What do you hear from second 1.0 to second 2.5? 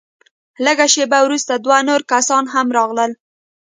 وروسته دوه نور کسان